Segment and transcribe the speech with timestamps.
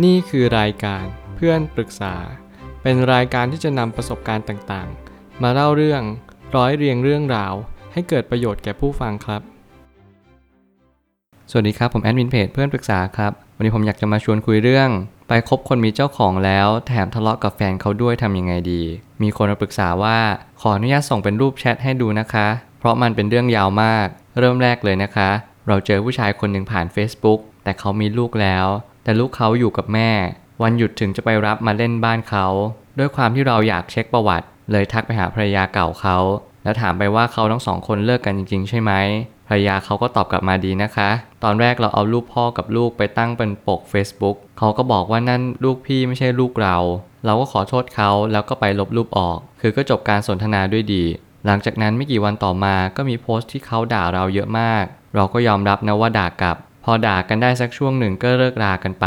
[0.00, 1.04] นี่คือรายการ
[1.36, 2.14] เพื่อนปรึกษา
[2.82, 6.02] เป็นรายการที่จะนำประสบการณ์ต่างๆ มาเล่าเรื่อง
[6.56, 7.54] ร้อยเรียงเรื่องราว
[7.92, 9.42] ให้เกิดประโยชน์แก่ผู้ฟังครับ
[11.50, 14.88] สวัสดีครับ ผมแอดมินเพจเพื่อนปรึกษาครับ วันนี้ผมอยากจะมาชวนคุยเรื่อง
[15.28, 18.82] ไปคบคนมีเจ้าของแล้ว แถมทะเลาะกับแฟนเขาด้วยทำยังไงดี
[19.22, 20.18] มีคนมาปรึกษาว่า
[20.60, 22.46] ขออนุญาตส่งเป็นรูปแชทให้ดูนะคะ
[22.78, 24.06] เพราะมันเป็นเรื่องยาวมาก
[24.38, 25.30] เริ่มแรกเลยนะคะ
[25.68, 28.66] เราเจอผู้ชายคนหนึ่งผ่าน Facebook แต่เขามีลูกแล้ว
[29.04, 30.10] แต่ลูกเขาอยู่กับแม่
[30.62, 32.46] วันหยุดถึงจะไปรับมาเล่นบ้านเขา
[32.98, 36.16] ด้วยความที่เราอยากเช็คประวัติ เลยทักไปหาภรรยาเก่าเขา
[36.64, 38.92] แล้วถามไปว่าเขาทั้งสองคนเลิกกันจริง ๆ ใช่ไหม
[39.48, 41.10] ภรรยาเขาก็ตอบกลับมาดีนะคะ
[41.42, 46.76] ตอนแรกเราเอารูปพ่อกับลูกไปตั้งเป็นปก Facebook เขาก็บอกว่านั่นลูกพี่ไม่ใช่ลูกเรา
[47.24, 51.04] เราก็ขอโทษเขาแล้วก็ไปลบรูปออก คือก็จบการสนทนาด้วยดี
[51.46, 59.06] หลังจากนั้นไม่กี่วันต่อมาก็มีโพสต์ที่เขาด่าเราเยอะมาก เราก็ยอมรับนะว่าด่ากลับ พอด่ากันได้สักช่วงหนึ่งก็เลิกรากันไป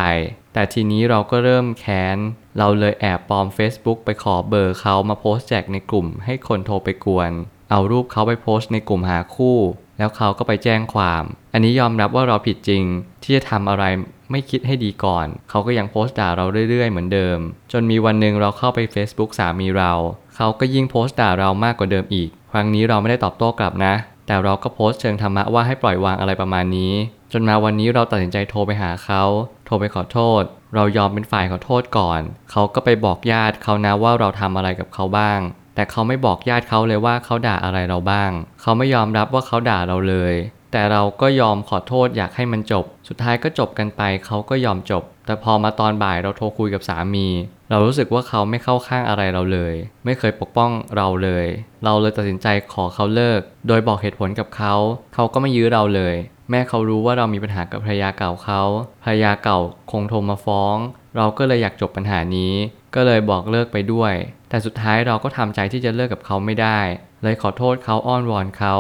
[0.54, 2.18] แต่ทีนี้เราก็เริ่มแค้น
[2.58, 7.32] เราเลยแอบปลอม Facebook ไปขอเบอร์เขามาโพสต์แจกในกลุ่ม ให้คนโทรไปกวน
[7.72, 9.58] เอารูปเขาไปโพสต์ในกลุ่มหาคู่
[9.98, 12.84] แล้วเขาก็ไปแจ้งความ อันนี้ยอมรับว่าเราผิดจริง
[13.24, 13.84] ที่จะทำอะไร
[14.32, 17.38] ไม่คิดให้ดีก่อน เขาก็ยังโพสต์ด่าเราเรื่อยๆ เหมือนเดิม
[17.72, 19.92] จนมีวันหนึ่งเราเข้าไป Facebook สามีเรา
[20.36, 23.94] เขาก็ยิ่งโพสต์ด่าเรามากกว่าเดิมอีก ครั้งนี้เราไม่ได้ตอบโต้กลับนะ
[24.28, 26.94] แต่เราก็โพสต์เชิงธรรมะว่าให้ปล่อยวางอะไรประมาณนี้
[27.32, 29.24] จนมาวันนี้เราตัดสินใจโทรไปหาเขา
[29.66, 30.44] โทรไปขอโทษ
[30.76, 35.40] เรายอมเป็นฝ่ายขอโทษก่อน เขาก็ไปบอกญาติเขานะว่าเราทำอะไรกับเขาบ้าง
[35.76, 38.32] แต่เขาไม่บอกญาติเขาเลยว่าเขาด่าอะไรเราบ้าง
[38.62, 40.34] เขาไม่ยอมรับว่าเขาด่าเราเลย
[40.72, 47.28] แต่เราก็ยอมขอโทษอยากให้มันจบ สุดท้ายก็จบกันไป เขาก็ยอมจบ แต่พอมาตอนบ่ายเราโทรคุยกับสามี
[47.70, 49.74] เรารู้สึกว่าเขาไม่เข้าข้างอะไรเราเลย
[50.06, 51.46] ไม่เคยปกป้องเราเลย
[51.84, 54.74] เราเลยตัดสินใจขอเขาเลิก โดยบอกเหตุผลกับเขา
[55.14, 56.16] เขาก็ไม่ยื้อเราเลย
[56.50, 58.62] แม่เขารู้ว่าเรามีปัญหากับภรรยาเก่าเขา
[59.04, 59.60] ภรรยาเก่า
[59.92, 60.76] คงโทรมาฟ้อง
[61.18, 62.54] เราก็เลยอยากจบปัญหานี้
[62.96, 64.14] ก็เลยบอกเลิกไปด้วย
[64.50, 66.80] แต่สุดท้ายเราก็ทำใจที่จะเลิกกับเขาไม่ได้
[67.24, 68.76] เลยขอโทษเขาอ้อนวอนเขา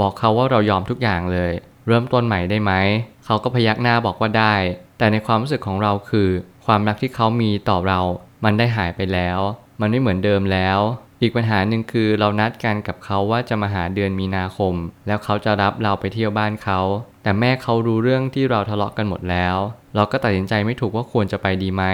[0.00, 1.52] บอกเขาว่าเรายอมทุกอย่างเลย
[1.86, 2.72] เริ่มต้นใหม่ได้ไหม
[3.24, 4.54] เขาก็พยักหน้าบอกว่าได้
[4.98, 6.28] แต่ในความรู้สึกของเราคือ
[6.66, 8.00] ความรักที่เขามีต่อเรา
[8.44, 9.38] มันได้หายไปแล้ว
[9.80, 10.78] มันไม่เหมือนเดิมแล้ว
[11.22, 14.74] อีกปัญหาหนึ่งคือเรานัดกันกับเขาว่าจะมาหาเดือนมีนาคม
[15.06, 16.80] แล้วเขาจะรับเราไปเที่ยวบ้านเขา
[17.22, 19.56] แต่แม่เขารู้เรื่องที่เราทะเลาะกันหมดแล้ว
[19.96, 21.84] เราก็ตัดสินใจไม่ถูกว่าควรจะไปดีไหม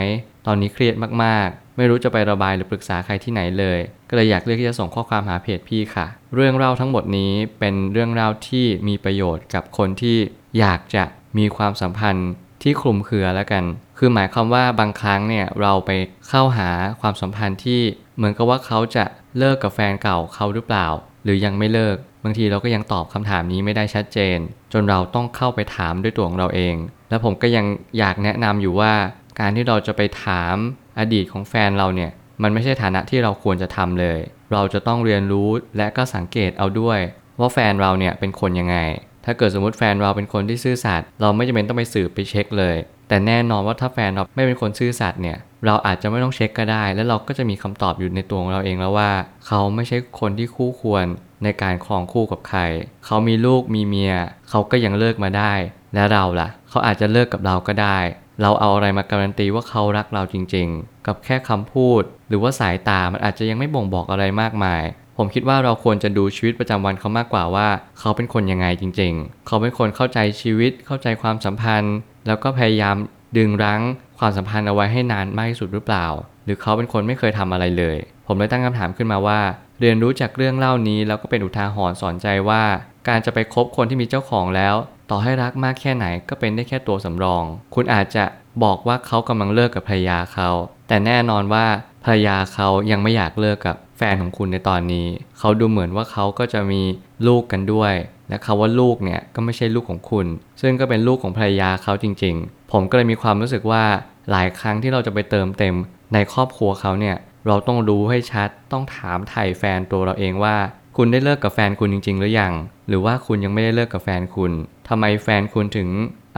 [0.46, 0.94] ตอนนี้เครียด
[1.24, 3.78] มากๆ ไม่รู้จะไประบายหรือปรึกษาใครที่ไหนเลย
[4.08, 10.18] ก็เลยอยากเลือกที่จะส่งข้อความหาเพจพี่ค่ะ เรื่องเล่าทั้งหมดนี้เป็นเรื่องเล่าที่มีประโยชน์กับคนที่
[10.58, 11.04] อยากจะ
[11.38, 12.30] มีความสัมพันธ์
[12.62, 13.64] ที่คลุมเครือแล้วกัน
[13.98, 15.90] คือหมายความว่าบางครั้งเนี่ยเราไป
[16.28, 16.70] เข้าหา
[17.00, 17.80] ความสัมพันธ์ที่
[18.16, 19.04] เหมือนกับว่าเขาจะ
[19.38, 20.86] เลิกกับแฟนเก่าเขาหรือเปล่า
[21.26, 24.38] หรือยังไม่เลิก บางทีเราก็ยังตอบคำถามนี้ไม่ได้ชัดเจน
[24.72, 26.74] จนเราต้องเข้าไปถามด้วยตัวของเราเอง
[27.10, 27.66] และผมก็ยัง
[27.98, 28.92] อยากแนะนำอยู่ว่า
[29.40, 30.56] การที่เราจะไปถาม
[30.98, 32.10] อดีตของแฟนเราเนี่ย
[32.42, 34.18] มันไม่ใช่ฐานะที่เราควรจะทำเลย
[34.52, 36.98] เราจะต้องเรียนรู้และก็สังเกตเอาด้วย
[37.40, 38.76] ว่าแฟนเราเนี่ยเป็นคนยังไง
[39.24, 42.76] ถ้าเกิดสมมติแฟนเราเป็นคนที่ซื่อสัตย์เราไม่จำเป็นต้องไปสืบไปเช็คเลย
[43.08, 49.10] แต่แน่นอนว่าถ้าแฟนเราไม่เป็นคนซื่อสัตย์เนี่ย เราอาจจะไม่ต้องเช็คก็ได้ แล้วเราก็จะมีคำตอบอยู่ในตัวของเราเองแล้วว่า
[49.46, 51.04] เขาไม่ใช่คนที่คู่ควร
[51.44, 52.60] ในการครองคู่กับใคร
[53.06, 54.14] เขามีลูกมีเมีย
[54.50, 55.52] เขาก็ยังเลิกมาได้
[55.94, 57.98] และเราล่ะ เขาอาจจะเลิกกับเราก็ได้
[58.42, 64.82] เราเอาอะไรมาการันตีว่าเขารักเราจริง ๆ กับแค่คำพูด หรือว่าสายตามันอาจจะยังไม่บ่งบอกอะไรมากมาย
[65.16, 67.68] ผมคิดว่าเราควรจะดูชีวิตประจำวันเขามากกว่าว่า
[67.98, 71.96] เขาเป็นคนยังไงจริง ๆ เขาเป็นคนเข้าใจชีวิตเข้าใจความสัมพันธ์
[72.26, 72.96] แล้วก็พยายาม
[73.36, 73.82] ดึงรั้ง
[74.18, 76.06] ความสัมพันธ์เอาไว้ให้นานมากที่สุดหรือเปล่า
[76.44, 79.40] หรือเขาเป็นคนไม่เคยทำอะไรเลย ผมเลยตั้งคำถามขึ้นมาว่า
[79.80, 82.62] เรียนรู้จากเรื่องเล่านี้แล้วก็เป็นอุทาหรณ์สอนใจว่า
[83.08, 84.74] การจะไปคบคนที่มีเจ้าของแล้ว
[85.10, 87.44] ต่อให้รักมากแค่ไหนก็เป็นได้แค่ตัวสำรอง
[87.74, 88.24] คุณอาจจะ
[88.64, 90.48] บอกว่าเขากำลังเลิกกับภรรยาเขา
[90.88, 91.66] แต่แน่นอนว่า
[92.04, 95.06] ภรรยาเขายังไม่อยากเลิกกับแฟนของคุณในตอนนี้
[95.38, 96.82] เขาดูเหมือนว่าเขาก็จะมี
[97.26, 97.94] ลูกกันด้วย
[98.28, 100.26] และคาว่าลูกเนี่ยก็ไม่ใช่ลูกของคุณ
[100.60, 103.84] ซึ่งก็เป็นลูกของภรรยาเขาจริง ๆ ผมก็เลยมีความรู้สึกว่า
[104.30, 105.74] หลายครั้งที่เราจะไปเติมเต็ม
[106.14, 110.56] ในครอบครัวเขาเนี่ยเราต้องรู้ให้ชัดต้องถามไถ่แฟนตัวเราเองว่า
[110.96, 112.52] คุณได้เลิกกับแฟนคุณจริง ๆ หรือยัง
[112.88, 114.52] หรือว่าคุณยังไม่ได้เลิกกับแฟนคุณ
[114.88, 115.88] ทำไมแฟนคุณถึง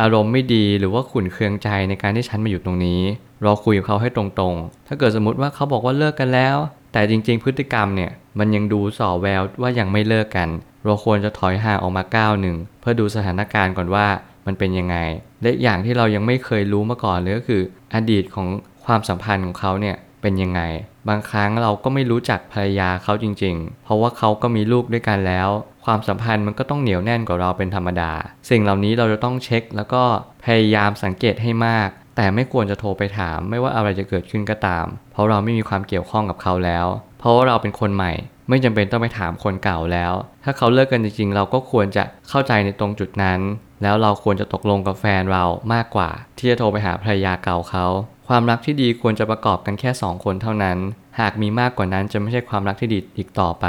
[0.00, 3.00] อารมณ์ไม่ดีหรือว่าขุนเคืองใจในการที่ฉันมาอยู่ตรงนี้
[3.42, 6.56] เราคุยกับเขาให้ตรงๆ ถ้าเกิดสมมติว่าเขาบอกว่าเลิกกันแล้ว
[6.92, 10.48] แต่จริง ๆ พฤติกรรมเนี่ยมันยังดูส่อแววว่ายังไม่เลิกกัน
[10.84, 14.06] เราควรจะถอยห่างออกมาก้าวหนึ่งเพื่อดูสถานการณ์ก่อนว่า
[14.46, 14.96] มันเป็นยังไง
[15.42, 17.62] และอย่างที่เรายังไม่เคยรู้มาก่อนเลยก็คือ
[17.94, 18.46] อดีตของ
[18.84, 20.60] ความสัมพันธ์ของเขาเนี่ยเป็นยังไง
[21.08, 25.48] บางครั้งเราก็ไม่รู้จักภรรยาเขาจริง ๆ เพราะว่าเขาก็มีลูกด้วยกันแล้ว
[25.84, 28.12] ความสัมพันธ์มันก็ต้องเหนียวแน่นกว่าเราเป็นธรรมดา
[28.50, 30.02] สิ่งเหล่านี้เราจะต้องเช็ค แล้วก็
[30.44, 36.86] พยายามสังเกตให้มาก แต่ไม่ควรจะโทรไปถาม ไม่ว่าอะไรจะเกิดขึ้นก็ตาม เพราะเราไม่มีความเกี่ยวข้องกับเขาแล้ว
[37.18, 38.12] เพราะว่าเราเป็นคนใหม่
[38.48, 40.12] ไม่จำเป็นต้องไปถามคนเก่าแล้ว
[40.44, 43.40] ถ้าเขาเลิกกันจริงๆ เราก็ควรจะเข้าใจในตรงจุดนั้น
[43.82, 47.86] แล้วเราควรจะตกลงกับแฟนเรามากกว่า ที่จะโทรไปหาภรรยาเก่าเขา
[48.28, 50.78] ความรักที่ดีควรจะประกอบกันแค่สองคนเท่านั้น
[51.20, 53.66] หากมีมากกว่านั้นจะไม่ใช่ความรักที่ดีอีกต่อไป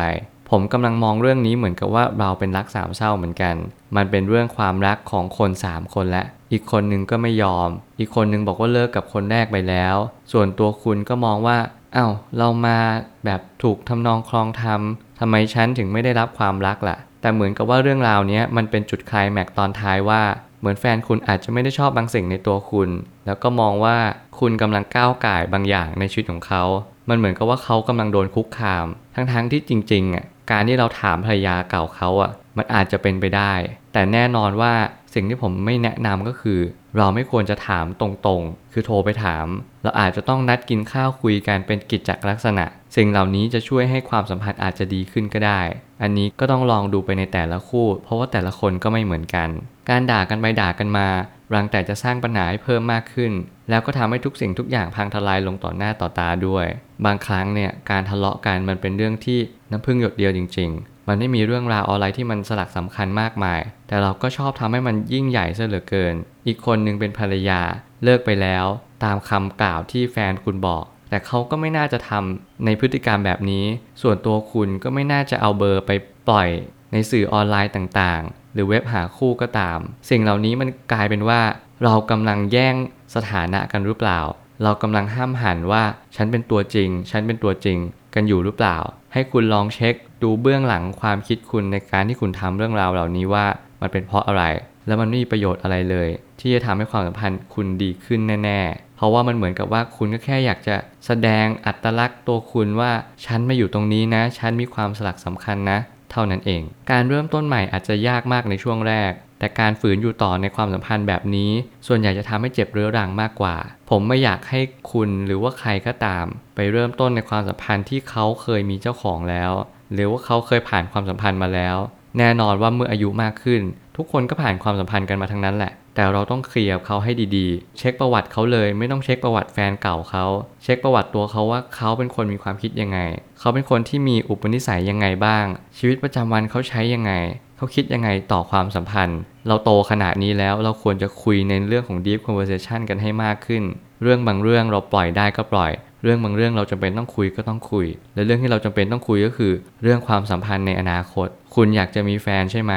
[0.49, 3.55] ผมกำลังมองเรื่องนี้เหมือนกับว่าเราเป็นรักสามเศร้าเหมือนกัน
[3.95, 9.95] มันเป็นเรื่องความรักของคนสามคนและอีกคนนึงก็ไม่ยอม อีกคนนึงบอกว่าเลิกกับคนแรกไปแล้ว
[10.31, 11.57] ส่วนตัวคุณก็มองว่า
[11.95, 12.77] อ้าวเรามา
[13.25, 14.81] แบบถูกทำนองคลองธรรม
[15.19, 20.21] ทำไมฉันถึงไม่ได้รับความรักล่ะ แต่เหมือนกับว่าเรื่องราวนี้มันเป็นจุดคลายแม็กตอนท้ายว่า
[20.59, 22.89] เหมือนแฟนคุณอาจจะไม่ได้ชอบบางสิ่งในตัวคุณ
[23.25, 23.97] แล้วก็มองว่า
[24.39, 26.63] คุณกำลังก้าวไก่บางอย่างในชีวิตของเขา
[27.09, 33.53] มันเหมือนกับว่าเขากำลังโดนคุกคาม ทั้งๆที่จริงๆอะ การที่เราถามภรรยาเก่าเขาอะ มันอาจจะเป็นไปได้
[33.93, 34.73] แต่แน่นอนว่า
[35.13, 36.59] สิ่งที่ผมไม่แนะนำก็คือ
[36.97, 39.45] เราไม่ควรจะถามตรงๆ คือโทรไปถาม
[39.83, 42.65] เราอาจจะต้องนัดกินข้าวคุยกันเป็นกิจจลักษณะ
[42.95, 45.61] สิ่งเหล่านี้จะช่วยให้ความสัมพันธ์อาจจะดีขึ้นก็ได้
[46.01, 49.49] อันนี้ก็ต้องลองดูไปในแต่ละคู่ เพราะว่าแต่ละคนก็ไม่เหมือนกัน
[49.89, 51.07] การด่ากันไปด่ากันมา
[51.53, 53.31] รังแต่จะสร้างปัญหาให้เพิ่มมากขึ้น
[53.69, 56.65] แล้วก็ทำให้ทุกสิ่งทุกอย่างพังทลายลงต่อหน้าต่อตาด้วย
[57.05, 59.39] บางครั้งเนี่ยการทะเลาะกันมันเป็นเรื่องที่
[59.71, 66.15] น้ำพึ่งหยดเดียวจริง ๆ มันไม่มีเรื่องราวอะไรที่มันสลักสำคัญมากมาย แต่เราก็ชอบทำให้มันยิ่งใหญ่ซะเหลือเกิน
[66.47, 67.61] อีกคนหนึ่งเป็นภรรยา
[68.03, 68.65] เลิกไปแล้ว
[69.03, 73.65] ตามคำกล่าวที่แฟนคุณบอก แต่เขาก็ไม่น่าจะทำในพฤติกรรมแบบนี้
[74.01, 75.91] ส่วนตัวคุณก็ไม่น่าจะเอาเบอร์ไป
[76.29, 76.49] ปล่อย
[76.91, 79.79] ในสื่อออนไลน์ต่างๆ หรือเว็บหาคู่ก็ตาม
[80.09, 81.41] สิ่งเหล่านี้มันกลายเป็นว่า
[81.83, 82.75] เรากำลังแย่ง
[83.15, 84.19] สถานะกันหรือเปล่า
[84.63, 85.83] เรากำลังห้ามหันว่า
[86.15, 87.77] ฉันเป็นตัวจริง ฉันเป็นตัวจริง
[88.15, 88.77] กันอยู่หรือเปล่า
[89.13, 93.45] ให้คุณลองเช็คดูเบื้องหลังความคิดคุณในการที่คุณทำเรื่องราวเหล่านี้ว่า
[93.81, 94.43] มันเป็นเพราะอะไร
[94.87, 96.09] แล้วมันไม่มีประโยชน์อะไรเลย
[96.39, 100.75] ที่จะทำให้ความสัมพันธ์คุณดีขึ้นแน่ๆ เพราะว่ามันเหมือนกับว่าคุณก็แค่อยากจะ
[101.05, 102.91] แสดงอัตลักษณ์ตัวคุณว่า
[103.25, 105.79] ฉันมาอยู่ตรงนี้นะ ฉันมีความสลักสำคัญนะ
[106.11, 106.61] เท่านั้นเอง
[106.91, 111.51] การเริ่มต้นใหม่อาจจะยากมากในช่วงแรก แต่การฝืนอยู่ต่อในความสัมพันธ์แบบนี้
[111.87, 113.55] ส่วนใหญ่จะทำให้เจ็บเรื้อรังมากกว่า
[113.89, 114.59] ผมไม่อยากให้
[114.91, 116.25] คุณหรือว่าใครก็ตาม
[116.55, 119.51] ไปเริ่มต้นในความสัมพันธ์ที่เขาเคยมีเจ้าของแล้ว
[119.93, 121.77] หรือว่าเขาเคยผ่านความสัมพันธ์มาแล้ว
[122.17, 123.61] แน่นอนว่าเมื่ออายุมากขึ้น
[123.97, 130.25] ทุกคนก็ผ่านความสัมพันธ์กันมาทั้งนั้นแหละ แต่เราต้องเคลียร์เขาให้ดีๆ เช็คประวัติเขาเลย ไม่ต้องเช็คประวัติแฟนเก่าเขา
[130.63, 132.99] เช็คประวัติตัวเขาว่าเขาเป็นคนมีความคิดยังไง
[133.39, 135.45] เขาเป็นคนที่มีอุปนิสัยยังไงบ้าง
[135.77, 137.11] ชีวิตประจำวันเขาใช้ยังไง
[137.59, 143.63] เขาคิดยังไงต่อความสัมพันธ์ เราโตขนาดนี้แล้วเราควรจะคุยในเรื่องของ deep conversation กันให้มากขึ้น
[144.03, 145.71] เรื่องบางเรื่องเราปล่อยได้ก็ปล่อย
[146.03, 147.85] เรื่องบางเรื่องเราจำเป็นต้องคุยก็ต้องคุย
[148.15, 149.53] และเรื่องที่เราจำเป็นต้องคุยก็คือ
[149.83, 152.73] เรื่องความสัมพันธ์ในอนาคต คุณอยากจะมีแฟนใช่ไหม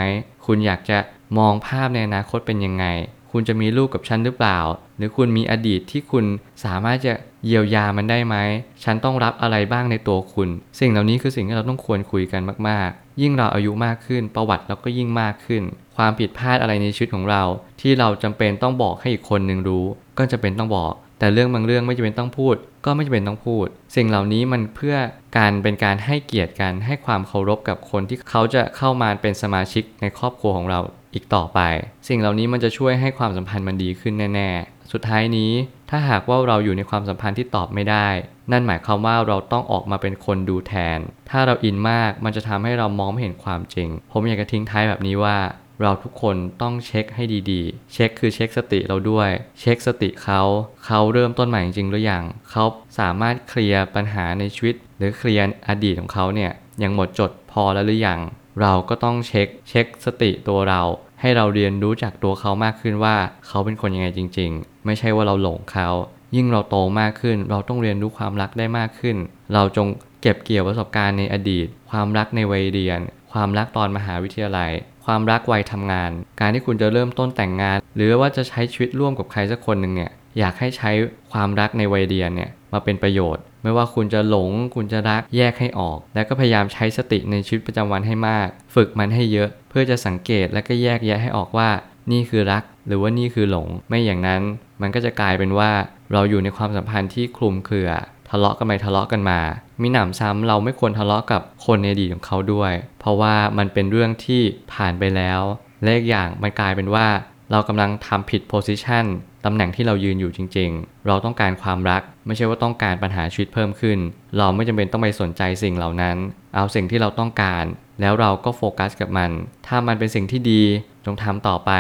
[0.47, 0.99] คุณอยากจะ
[1.39, 2.85] มองภาพในอนาคตเป็นยังไง
[3.33, 4.59] คุณจะมีลูกกับฉันหรือเปล่า
[4.97, 6.25] หรือคุณมีอดีตที่คุณ
[6.65, 7.15] สามารถจะ
[7.45, 8.37] เยียวยามันได้ไหม
[8.85, 10.49] ฉันต้องรับอะไรบ้างในตัวคุณ
[10.81, 15.63] สิ่งเหล่านี้คือสิ่งที่เราต้องควรคุยกันมาก ๆ ยิ่งเราอายุมากขึ้น ประวัติเราก็ยิ่งมากขึ้น
[15.97, 17.43] ความผิดพลาดอะไรในชีวิตของเรา
[17.81, 19.85] ที่เราจำเป็นต้องบอกให้อีกคนหนึ่งรู้
[20.19, 24.97] ก็จะเป็นต้องบอก แต่เรื่องบางเรื่องไม่จำเป็นต้องพูด ก็ไม่จำเป็นต้องพูด สิ่งเหล่านี้มันเพื่อ
[25.39, 30.81] การเป็นการให้เกียรติกันให้ความเคารพกับคนที่เขาจะเข้ามาเป็นสมาชิกในครอบครัวของเรา
[31.15, 31.61] อีกต่อไป
[32.09, 35.53] สิ่งเหล่านี้มันจะช่วยให้ความสัมพันธ์มันดีขึ้นแน่ๆ สุดท้ายนี้
[35.91, 38.09] ถ้าหากว่าเราอยู่ในความสัมพันธ์ที่ตอบไม่ได้
[38.53, 40.99] นั่นหมายความว่าเราต้องออกมาเป็นคนดูแทน
[41.31, 45.39] ถ้าเราอินมากมันจะทำให้เรามองไม่เห็นความจริง ผมอยากจะทิ้งท้ายแบบนี้ว่า
[45.83, 50.43] เราทุกคนต้องเช็คให้ดีๆ เช็คคือเช็คสติเราด้วย เช็คสติเขา
[50.85, 52.65] เขาเริ่มต้นใหม่จริงหรือยังเขา
[52.99, 56.53] สามารถเคลียร์ปัญหาในชีวิต หรือเคลียร์อดีตของเขาเนี่ย
[56.83, 58.21] ยังหมดจดพอแล้วหรือยัง
[58.61, 60.83] เราก็ต้องเช็คเช็คสติตัวเรา
[61.21, 63.17] ให้เราเรียนรู้จากตัวเขามากขึ้นว่า
[63.47, 65.89] เขาเป็นคนยังไงจริง ๆ ไม่ใช่ว่าเราหลงเขา
[66.37, 69.17] ยิ่งเราโตมากขึ้น เราต้องเรียนรู้ความรักได้มากขึ้น
[69.55, 69.87] เราจง
[70.23, 73.01] เก็บเกี่ยวประสบการณ์ในอดีต ความรักในวัยเรียน
[73.33, 74.73] ความรักตอนมหาวิทยาลัย
[75.05, 80.91] ความรักวัยทำงาน การที่คุณจะเริ่มต้นแต่งงาน หรือว่าจะใช้ชีวิตร่วมกับใครสักคนหนึ่งเนี่ยอยากให้ใช้
[81.33, 91.71] ความรักในวัยเรียนเนี่ยมาเป็นประโยชน์ ไม่ว่าคุณจะหลง คุณจะรักแยกให้ออก และก็พยายามใช้สติในชีวิตประจำวันให้มาก ฝึกมันให้เยอะ เพื่อจะสังเกตและก็แยกแยะให้ออกว่า
[92.13, 94.43] นี่คือรัก หรือว่านี่คือหลง ไม่อย่างนั้น
[94.81, 95.71] มันก็จะกลายเป็นว่า
[96.13, 97.91] เราอยู่ในความสัมพันธ์ที่คลุมเครือ
[98.29, 99.41] ทะเลาะกันไปทะเลาะกันมา
[99.83, 104.43] มีหนำซ้ำเราไม่ควรทะเลาะกับคนในอดีตของเขาด้วย เพราะว่ามันเป็นเรื่องที่
[104.73, 105.41] ผ่านไปแล้ว
[105.83, 107.07] และอีกอย่างมันกลายเป็นว่า
[107.51, 109.05] เรากำลังทำผิดโพสิชัน
[109.45, 113.99] ตำแหน่งที่เรายืนอยู่จริง ๆ เราต้องการความรัก ไม่ใช่ว่าต้องการปัญหาชีวิตเพิ่มขึ้น
[114.39, 116.17] เราไม่จำเป็นต้องไปสนใจสิ่งเหล่านั้น
[116.55, 117.65] เอาสิ่งที่เราต้องการ
[118.01, 119.31] แล้วเราก็โฟกัสกับมัน
[119.67, 120.63] ถ้ามันเป็นสิ่งที่ดี
[121.05, 121.73] จงทำต่อไป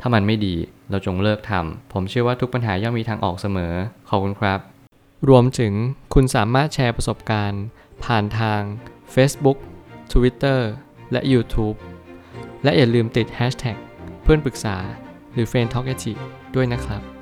[0.00, 0.54] ถ้ามันไม่ดี
[0.90, 3.72] เราจงเลิกทำ ผมเชื่อว่าทุกปัญหาย่อมมีทางออกเสมอ
[4.08, 4.60] ขอบคุณครับ
[5.28, 5.72] รวมถึง
[6.14, 7.62] คุณสามารถแชร์ประสบการณ์
[8.04, 8.60] ผ่านทาง
[9.14, 9.58] Facebook
[10.12, 10.60] Twitter
[11.12, 11.76] และ YouTube
[12.64, 13.76] และอย่าลืมติด hashtag
[14.22, 14.76] เพื่อนปรึกษา
[15.32, 17.17] หรือ f r ร e n d t a l k a t i ด้วยนะครับ